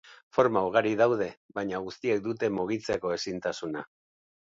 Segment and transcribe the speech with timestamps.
[0.37, 1.27] Forma ugari daude,
[1.61, 3.89] baina guztiek dute mugitzeko ezintasuna.